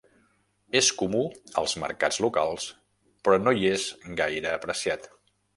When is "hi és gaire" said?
3.61-4.59